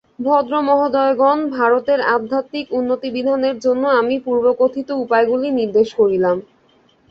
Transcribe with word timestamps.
ভদ্রমহোদয়গণ, 0.21 1.37
ভারতের 1.51 1.99
আধ্যাত্মিক 2.15 2.65
উন্নতিবিধানের 2.71 3.55
জন্য 3.59 3.83
আমি 3.99 4.15
পূর্বকথিত 4.25 4.89
উপায়গুলি 5.03 5.47
নির্দেশ 5.59 5.87
করিলাম। 5.99 6.37